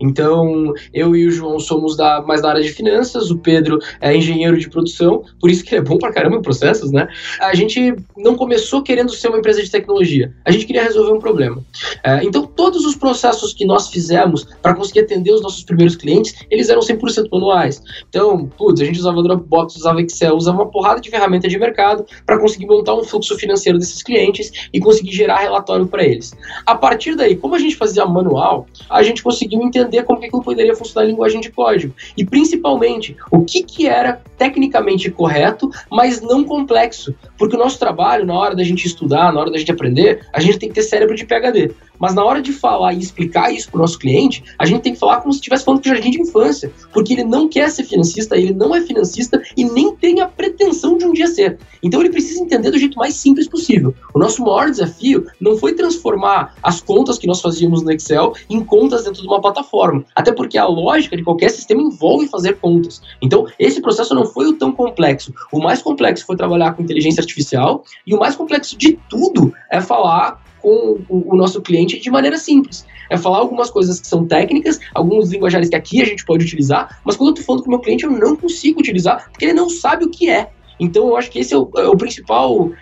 [0.00, 4.14] Então, eu e o João somos da, mais da área de finanças, o Pedro é
[4.14, 7.08] engenheiro de produção, por isso que é bom pra caramba em processos, né?
[7.40, 11.18] A gente não começou querendo ser uma empresa de tecnologia, a gente queria resolver um
[11.18, 11.62] problema.
[12.02, 16.34] É, então, todos os processos que nós fizemos para conseguir atender os nossos primeiros clientes,
[16.50, 17.82] eles eram 100% manuais.
[18.08, 22.04] Então, putz, a gente usava Dropbox, usava Excel, usava uma porrada de ferramenta de mercado
[22.24, 26.32] para conseguir montar um fluxo financeiro desses clientes e conseguir gerar relatório para eles.
[26.64, 30.42] A partir daí, como a gente fazia manual, a gente conseguiu entender como que aquilo
[30.42, 31.94] poderia funcionar em linguagem de código.
[32.16, 37.14] E principalmente, o que, que era tecnicamente correto, mas não complexo.
[37.38, 40.40] Porque o nosso trabalho, na hora da gente estudar, na hora da gente aprender, a
[40.40, 41.72] gente tem que ter cérebro de PHD.
[41.98, 44.92] Mas na hora de falar e explicar isso para o nosso cliente, a gente tem
[44.92, 47.84] que falar como se estivesse falando com jardim de infância, porque ele não quer ser
[47.84, 51.58] financista, ele não é financista e nem tem a pretensão de um dia ser.
[51.82, 53.94] Então ele precisa entender do jeito mais simples possível.
[54.14, 58.62] O nosso maior desafio não foi transformar as contas que nós fazíamos no Excel em
[58.64, 63.00] contas dentro de uma plataforma, até porque a lógica de qualquer sistema envolve fazer contas.
[63.22, 65.32] Então esse processo não foi o tão complexo.
[65.52, 69.80] O mais complexo foi trabalhar com inteligência artificial e o mais complexo de tudo é
[69.80, 72.84] falar com o, nosso cliente de maneira simples.
[73.08, 77.00] É falar algumas coisas que são técnicas, alguns linguajares que aqui a gente pode utilizar,
[77.04, 79.52] mas quando eu estou falando com o meu cliente eu não consigo utilizar porque ele
[79.52, 80.50] não sabe o que é.
[80.80, 82.72] Então, eu acho que esse é o, é o principal uh,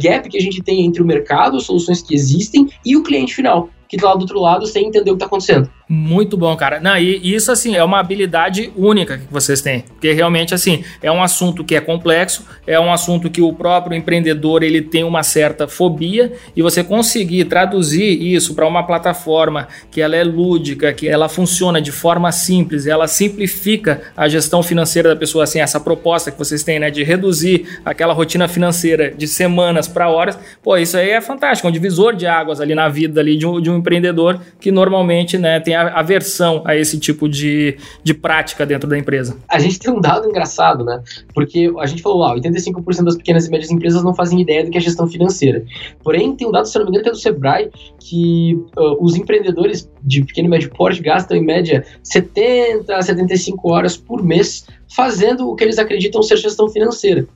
[0.00, 3.34] gap que a gente tem entre o mercado, as soluções que existem e o cliente
[3.34, 5.68] final, que está lá do outro lado sem entender o que está acontecendo.
[5.94, 6.80] Muito bom, cara.
[6.80, 9.80] Não, e isso, assim, é uma habilidade única que vocês têm.
[9.80, 13.94] Porque realmente, assim, é um assunto que é complexo, é um assunto que o próprio
[13.94, 20.00] empreendedor ele tem uma certa fobia e você conseguir traduzir isso para uma plataforma que
[20.00, 25.16] ela é lúdica, que ela funciona de forma simples, ela simplifica a gestão financeira da
[25.16, 29.88] pessoa, assim, essa proposta que vocês têm, né, de reduzir aquela rotina financeira de semanas
[29.88, 33.20] para horas, pô, isso aí é fantástico, é um divisor de águas ali na vida
[33.20, 37.28] ali de um, de um empreendedor que normalmente, né, tem a aversão a esse tipo
[37.28, 39.36] de, de prática dentro da empresa?
[39.48, 41.02] A gente tem um dado engraçado, né?
[41.34, 44.70] Porque a gente falou lá, 85% das pequenas e médias empresas não fazem ideia do
[44.70, 45.64] que é gestão financeira.
[46.02, 49.16] Porém, tem um dado, se não me engano, que é do Sebrae, que uh, os
[49.16, 54.66] empreendedores de pequeno e médio porte gastam em média 70 a 75 horas por mês
[54.94, 57.26] fazendo o que eles acreditam ser gestão financeira.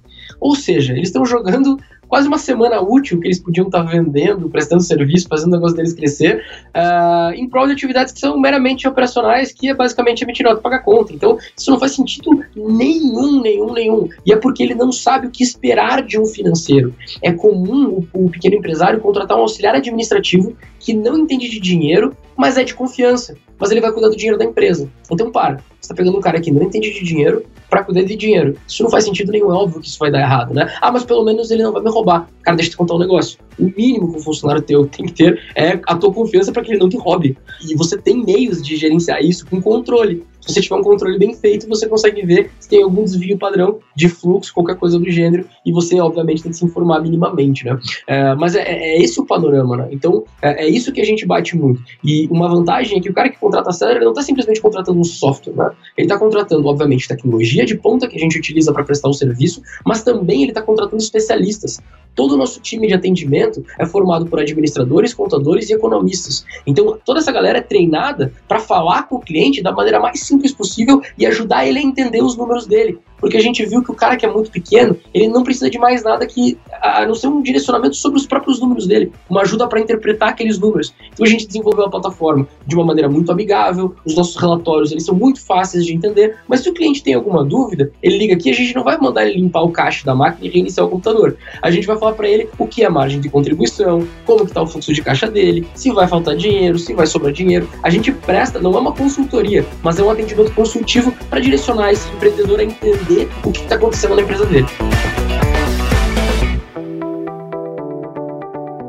[0.41, 1.79] Ou seja, eles estão jogando
[2.09, 5.93] quase uma semana útil que eles podiam estar vendendo, prestando serviço, fazendo o negócio deles
[5.93, 10.61] crescer, uh, em prol de atividades que são meramente operacionais, que é basicamente emitir nota
[10.61, 11.13] pagar conta.
[11.13, 14.09] Então, isso não faz sentido nenhum, nenhum, nenhum.
[14.25, 16.95] E é porque ele não sabe o que esperar de um financeiro.
[17.23, 22.17] É comum o, o pequeno empresário contratar um auxiliar administrativo que não entende de dinheiro,
[22.37, 23.37] mas é de confiança.
[23.59, 24.89] Mas ele vai cuidar do dinheiro da empresa.
[25.11, 25.57] Então, para.
[25.57, 28.57] Você está pegando um cara que não entende de dinheiro, para cuidar de dinheiro.
[28.67, 30.73] Isso não faz sentido nenhum, é óbvio que isso vai dar errado, né?
[30.81, 32.29] Ah, mas pelo menos ele não vai me roubar.
[32.43, 33.39] Cara, deixa eu te contar um negócio.
[33.59, 36.73] O mínimo que um funcionário teu tem que ter é a tua confiança para que
[36.73, 37.37] ele não te roube.
[37.69, 40.25] E você tem meios de gerenciar isso com controle.
[40.47, 43.81] Se você tiver um controle bem feito, você consegue ver se tem algum desvio padrão
[43.95, 47.79] de fluxo, qualquer coisa do gênero, e você, obviamente, tem que se informar minimamente, né?
[48.07, 49.89] É, mas é, é, esse o panorama, né?
[49.91, 51.83] Então, é, é, isso que a gente bate muito.
[52.05, 55.01] E uma vantagem é que o cara que contrata a Celery não está simplesmente contratando
[55.01, 55.71] um software, né?
[55.97, 59.61] Ele está contratando, obviamente, tecnologia de ponta que a gente utiliza para prestar o serviço,
[59.85, 61.81] mas também ele está contratando especialistas.
[62.15, 66.47] Todo o nosso time de atendimento é formado por administradores, contadores e economistas.
[66.67, 70.36] Então, toda essa galera é treinada para falar com o cliente da maneira mais simples
[70.53, 73.95] possível e ajudar ele a entender os números dele porque a gente viu que o
[73.95, 77.29] cara que é muito pequeno, ele não precisa de mais nada que a não ser
[77.29, 80.95] um direcionamento sobre os próprios números dele, uma ajuda para interpretar aqueles números.
[81.13, 85.05] Então a gente desenvolveu a plataforma de uma maneira muito amigável, os nossos relatórios eles
[85.05, 88.51] são muito fáceis de entender, mas se o cliente tem alguma dúvida, ele liga aqui,
[88.51, 91.37] a gente não vai mandar ele limpar o caixa da máquina e reiniciar o computador.
[91.63, 94.63] A gente vai falar para ele o que é margem de contribuição, como que está
[94.63, 97.69] o fluxo de caixa dele, se vai faltar dinheiro, se vai sobrar dinheiro.
[97.83, 102.09] A gente presta, não é uma consultoria, mas é um atendimento consultivo para direcionar esse
[102.15, 104.67] empreendedor a entender entender o que está acontecendo na empresa dele.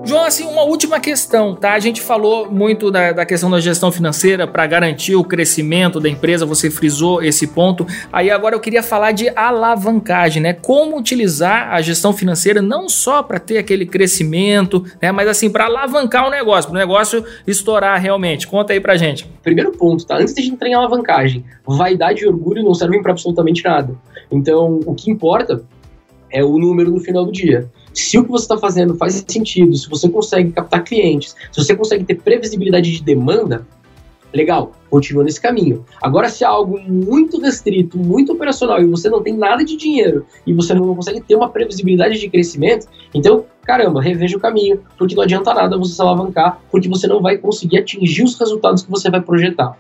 [0.08, 1.74] João, assim, uma última questão, tá?
[1.74, 6.08] A gente falou muito da, da questão da gestão financeira para garantir o crescimento da
[6.08, 7.86] empresa, você frisou esse ponto.
[8.12, 10.54] Aí agora eu queria falar de alavancagem, né?
[10.54, 15.12] Como utilizar a gestão financeira não só para ter aquele crescimento, né?
[15.12, 18.48] Mas assim, para alavancar o negócio, para o negócio estourar realmente.
[18.48, 19.30] Conta aí pra gente.
[19.44, 20.16] Primeiro ponto, tá?
[20.16, 23.94] Antes de a gente entrar em alavancagem, vaidade e orgulho não servem para absolutamente nada.
[24.32, 25.66] Então, o que importa
[26.32, 27.70] é o número no final do dia.
[27.98, 31.76] Se o que você está fazendo faz sentido, se você consegue captar clientes, se você
[31.76, 33.66] consegue ter previsibilidade de demanda,
[34.32, 35.84] legal, continua nesse caminho.
[36.00, 40.28] Agora, se é algo muito restrito, muito operacional e você não tem nada de dinheiro
[40.46, 45.16] e você não consegue ter uma previsibilidade de crescimento, então, caramba, reveja o caminho, porque
[45.16, 48.92] não adianta nada você se alavancar, porque você não vai conseguir atingir os resultados que
[48.92, 49.76] você vai projetar.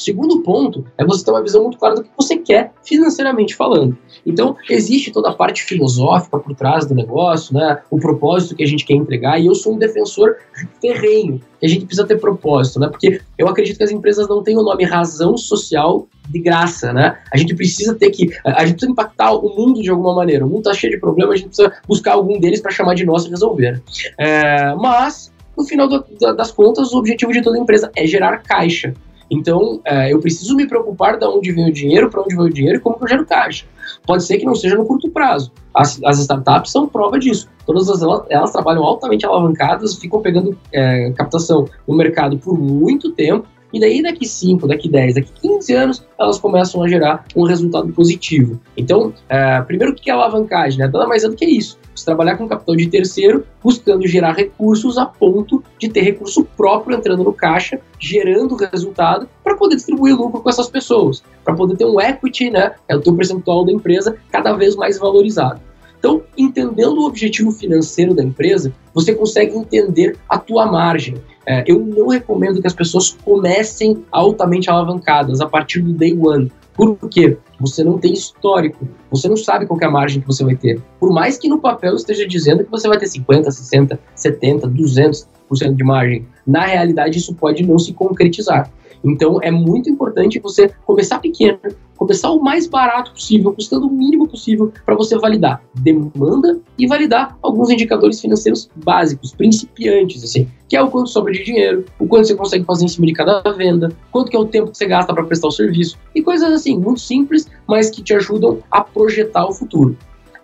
[0.00, 3.96] Segundo ponto é você ter uma visão muito clara do que você quer financeiramente falando.
[4.24, 7.82] Então, existe toda a parte filosófica por trás do negócio, né?
[7.90, 10.36] O propósito que a gente quer entregar, e eu sou um defensor
[10.80, 12.88] ferrenho, que a gente precisa ter propósito, né?
[12.88, 17.18] Porque eu acredito que as empresas não têm o nome razão social de graça, né?
[17.30, 18.30] A gente precisa ter que.
[18.42, 20.46] A gente precisa impactar o mundo de alguma maneira.
[20.46, 23.04] O mundo está cheio de problemas, a gente precisa buscar algum deles para chamar de
[23.04, 23.82] nosso e resolver.
[24.16, 26.02] É, mas, no final do,
[26.34, 28.94] das contas, o objetivo de toda empresa é gerar caixa.
[29.30, 32.52] Então, é, eu preciso me preocupar de onde vem o dinheiro, para onde vai o
[32.52, 33.64] dinheiro e como eu gero caixa.
[34.04, 35.52] Pode ser que não seja no curto prazo.
[35.72, 37.48] As, as startups são prova disso.
[37.64, 43.12] Todas as, elas, elas trabalham altamente alavancadas, ficam pegando é, captação no mercado por muito
[43.12, 47.44] tempo, e daí, daqui 5, daqui 10, daqui 15 anos, elas começam a gerar um
[47.44, 48.60] resultado positivo.
[48.76, 50.78] Então, é, primeiro, o que é alavancagem?
[50.78, 50.86] Né?
[50.86, 51.78] Nada mais é do que isso.
[51.94, 56.96] Você trabalhar com capital de terceiro, buscando gerar recursos a ponto de ter recurso próprio
[56.96, 61.84] entrando no caixa, gerando resultado para poder distribuir lucro com essas pessoas, para poder ter
[61.84, 65.60] um equity, né, é o teu percentual da empresa cada vez mais valorizado.
[65.98, 71.16] Então, entendendo o objetivo financeiro da empresa, você consegue entender a tua margem.
[71.46, 76.50] É, eu não recomendo que as pessoas comecem altamente alavancadas a partir do day one.
[76.74, 77.36] Por quê?
[77.58, 80.80] Você não tem histórico, você não sabe qual é a margem que você vai ter.
[80.98, 85.26] Por mais que no papel esteja dizendo que você vai ter 50, 60, 70, 200%
[85.74, 88.70] de margem, na realidade isso pode não se concretizar.
[89.04, 91.58] Então é muito importante você começar pequeno,
[92.00, 97.36] começar o mais barato possível, custando o mínimo possível para você validar demanda e validar
[97.42, 102.26] alguns indicadores financeiros básicos, principiantes, assim, que é o quanto sobra de dinheiro, o quanto
[102.26, 104.86] você consegue fazer em cima de cada venda, quanto que é o tempo que você
[104.86, 108.80] gasta para prestar o serviço e coisas assim, muito simples, mas que te ajudam a
[108.80, 109.94] projetar o futuro.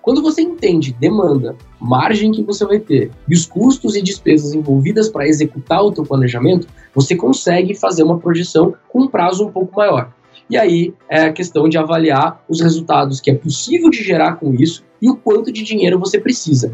[0.02, 5.08] Quando você entende demanda, margem que você vai ter e os custos e despesas envolvidas
[5.08, 9.74] para executar o teu planejamento, você consegue fazer uma projeção com um prazo um pouco
[9.74, 10.12] maior.
[10.48, 14.54] E aí é a questão de avaliar os resultados que é possível de gerar com
[14.54, 16.72] isso e o quanto de dinheiro você precisa.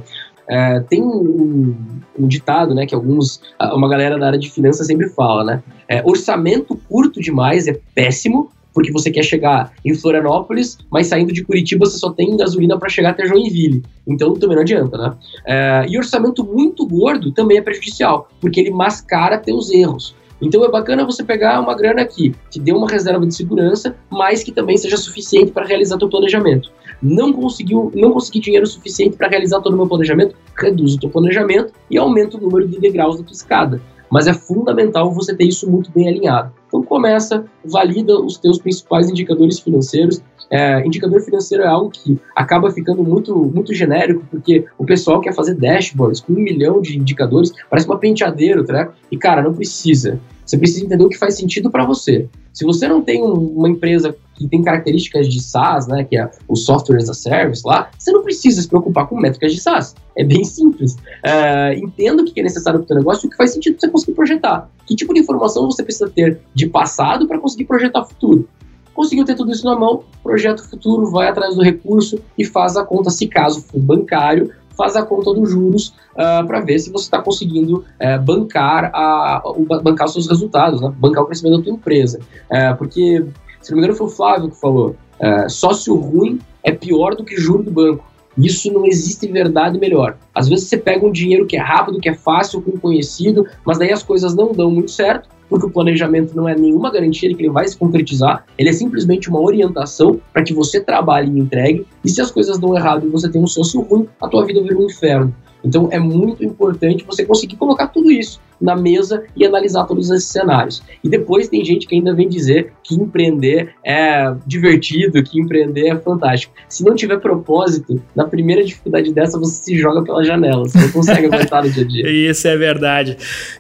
[0.49, 1.75] É, tem um,
[2.19, 3.41] um, ditado, né, que alguns,
[3.73, 5.63] uma galera da área de finanças sempre fala, né?
[5.89, 11.45] É, orçamento curto demais é péssimo, porque você quer chegar em Florianópolis, mas saindo de
[11.45, 13.83] Curitiba você só tem gasolina para chegar até Joinville.
[14.07, 15.15] Então também não adianta, né?
[15.47, 20.15] É, e orçamento muito gordo também é prejudicial, porque ele mascara teus erros.
[20.43, 24.43] Então é bacana você pegar uma grana aqui, que dê uma reserva de segurança, mas
[24.43, 26.73] que também seja suficiente para realizar teu planejamento.
[27.01, 31.11] Não conseguiu, não consegui dinheiro suficiente para realizar todo o meu planejamento, reduz o teu
[31.11, 33.81] planejamento e aumenta o número de degraus da tua escada.
[34.11, 36.53] Mas é fundamental você ter isso muito bem alinhado.
[36.67, 40.23] Então começa, valida os teus principais indicadores financeiros.
[40.53, 45.33] É, indicador financeiro é algo que acaba ficando muito, muito genérico, porque o pessoal quer
[45.33, 48.93] fazer dashboards com um milhão de indicadores, parece uma penteadeira, tá?
[49.11, 50.21] E cara, não precisa.
[50.45, 52.29] Você precisa entender o que faz sentido para você.
[52.53, 56.31] Se você não tem um, uma empresa que tem características de SaaS, né, que é
[56.47, 59.95] o Software as a Service lá, você não precisa se preocupar com métricas de SaaS.
[60.15, 60.95] É bem simples.
[60.95, 63.79] Uh, entenda o que é necessário para o seu negócio e o que faz sentido
[63.79, 64.71] para você conseguir projetar.
[64.85, 68.47] Que tipo de informação você precisa ter de passado para conseguir projetar futuro?
[68.95, 72.85] Conseguiu ter tudo isso na mão, projeto futuro, vai atrás do recurso e faz a
[72.85, 76.91] conta, se caso for bancário, faz a conta dos juros uh, ah, para ver se
[76.91, 79.43] você está conseguindo uh, bancar, a,
[79.83, 80.93] bancar os seus resultados, né?
[80.99, 82.21] bancar o crescimento da tua empresa.
[82.51, 83.25] Uh, porque,
[83.61, 87.25] se não me engano, foi o Flávio que falou: uh, sócio ruim é pior do
[87.25, 88.05] que juro do banco.
[88.37, 90.17] Isso não existe verdade melhor.
[90.35, 93.47] Às vezes você pega um dinheiro que é rápido, que é fácil, com um conhecido,
[93.65, 97.29] mas daí as coisas não dão muito certo porque o planejamento não é nenhuma garantia
[97.29, 101.31] de que ele vai se concretizar, ele é simplesmente uma orientação para que você trabalhe
[101.31, 104.27] e entregue, e se as coisas dão errado e você tem um sócio ruim, a
[104.29, 105.35] tua vida vira um inferno.
[105.65, 110.29] Então é muito importante você conseguir colocar tudo isso na mesa e analisar todos esses
[110.29, 110.83] cenários.
[111.03, 115.97] E depois tem gente que ainda vem dizer que empreender é divertido, que empreender é
[115.97, 116.55] fantástico.
[116.69, 120.93] Se não tiver propósito, na primeira dificuldade dessa você se joga pela janela, você não
[120.93, 122.09] consegue aguentar no dia a dia.
[122.31, 123.17] Isso é verdade.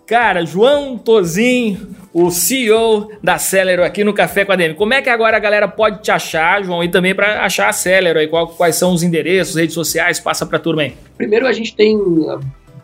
[0.06, 1.76] Cara, João Tozin,
[2.12, 4.74] o CEO da Celero aqui no Café com a DM.
[4.74, 7.72] Como é que agora a galera pode te achar, João, e também para achar a
[7.72, 8.18] Celero?
[8.56, 10.20] Quais são os endereços, redes sociais?
[10.20, 10.94] Passa para a turma aí.
[11.16, 11.98] Primeiro a gente tem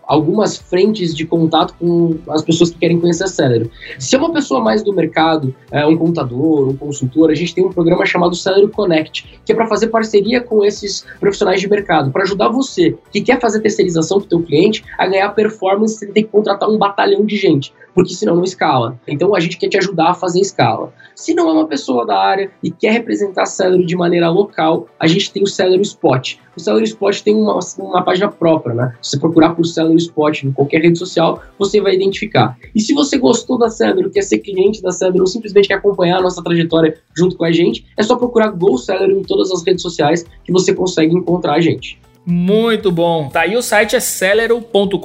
[0.09, 3.71] algumas frentes de contato com as pessoas que querem conhecer a Celery.
[3.99, 7.65] Se é uma pessoa mais do mercado, é, um contador, um consultor, a gente tem
[7.65, 12.11] um programa chamado Celery Connect, que é para fazer parceria com esses profissionais de mercado,
[12.11, 16.11] para ajudar você que quer fazer terceirização para o teu cliente a ganhar performance sem
[16.11, 18.97] ter que contratar um batalhão de gente porque senão não escala.
[19.09, 20.93] Então a gente quer te ajudar a fazer escala.
[21.17, 25.09] Se não é uma pessoa da área e quer representar Celery de maneira local, a
[25.09, 26.37] gente tem o Celery Spot.
[26.59, 28.93] O Celery Spot tem uma, uma página própria, né?
[29.01, 32.59] Se você procurar por Celery Spot em qualquer rede social, você vai identificar.
[32.75, 36.19] E se você gostou da Celery, quer ser cliente da Celery ou simplesmente quer acompanhar
[36.19, 39.65] a nossa trajetória junto com a gente, é só procurar Go Celery em todas as
[39.65, 42.01] redes sociais que você consegue encontrar a gente.
[42.31, 43.31] Muito bom.
[43.31, 44.99] Tá aí o site é celero.com.br,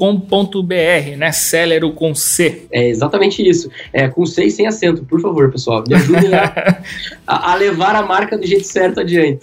[1.18, 1.32] né?
[1.32, 2.64] Celero com C.
[2.70, 3.70] É exatamente isso.
[3.94, 5.86] É com C e sem acento, por favor, pessoal.
[5.88, 6.76] Me ajudem a,
[7.26, 9.40] a, levar a marca do jeito certo adiante.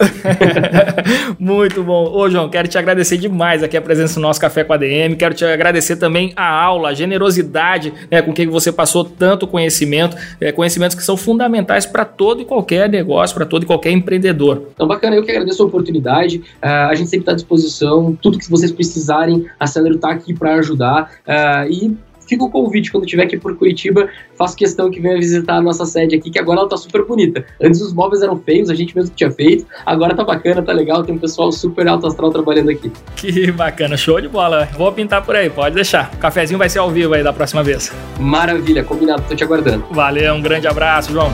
[1.39, 2.07] Muito bom.
[2.13, 5.15] Ô, João, quero te agradecer demais aqui a presença no nosso Café com a DM.
[5.15, 10.15] Quero te agradecer também a aula, a generosidade né, com que você passou tanto conhecimento,
[10.39, 14.67] é, conhecimentos que são fundamentais para todo e qualquer negócio, para todo e qualquer empreendedor.
[14.75, 15.15] Então, bacana.
[15.15, 16.43] Eu que agradeço a oportunidade.
[16.61, 20.11] Uh, a gente sempre está à disposição disposição, tudo que vocês precisarem, a Celero está
[20.11, 21.11] aqui para ajudar.
[21.25, 24.07] Uh, e fica o convite, quando tiver aqui por Curitiba,
[24.37, 27.43] faço questão que venha visitar a nossa sede aqui, que agora ela tá super bonita.
[27.61, 31.03] Antes os móveis eram feios, a gente mesmo tinha feito, agora tá bacana, tá legal,
[31.03, 32.91] tem um pessoal super alto astral trabalhando aqui.
[33.15, 34.67] Que bacana, show de bola.
[34.77, 36.11] Vou pintar por aí, pode deixar.
[36.13, 37.91] O cafezinho vai ser ao vivo aí da próxima vez.
[38.19, 39.85] Maravilha, combinado, tô te aguardando.
[39.91, 41.31] Valeu, um grande abraço, João.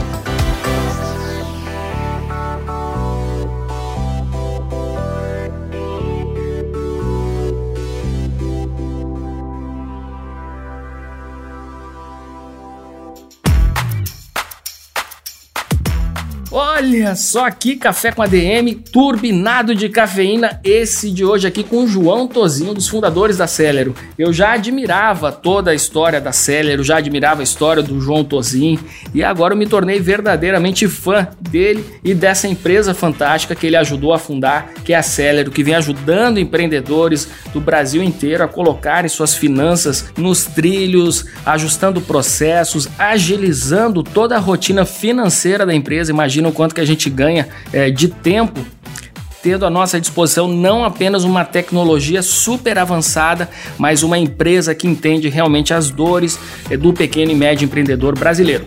[17.14, 22.26] Só aqui, café com ADM, turbinado de cafeína, esse de hoje aqui com o João
[22.26, 23.94] Tozinho, dos fundadores da Celero.
[24.18, 28.80] Eu já admirava toda a história da Celero, já admirava a história do João Tozinho
[29.14, 34.12] e agora eu me tornei verdadeiramente fã dele e dessa empresa fantástica que ele ajudou
[34.12, 39.08] a fundar, que é a Celero, que vem ajudando empreendedores do Brasil inteiro a colocarem
[39.08, 46.10] suas finanças nos trilhos, ajustando processos, agilizando toda a rotina financeira da empresa.
[46.10, 48.64] Imagina o quanto que a gente ganha é, de tempo
[49.42, 55.28] tendo à nossa disposição não apenas uma tecnologia super avançada, mas uma empresa que entende
[55.28, 56.38] realmente as dores
[56.70, 58.66] é, do pequeno e médio empreendedor brasileiro.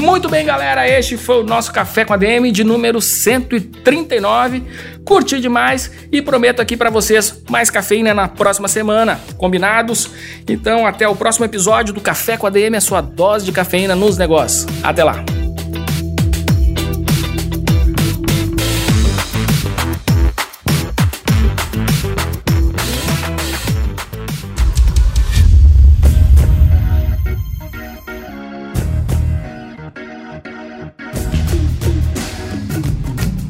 [0.00, 4.62] Muito bem, galera, este foi o nosso Café com a DM de número 139.
[5.04, 9.20] Curti demais e prometo aqui para vocês mais cafeína na próxima semana.
[9.36, 10.10] Combinados?
[10.48, 13.94] Então, até o próximo episódio do Café com a DM, a sua dose de cafeína
[13.94, 14.66] nos negócios.
[14.82, 15.22] Até lá.